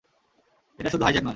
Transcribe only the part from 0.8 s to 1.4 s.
শুধু হাইজ্যাক নয়।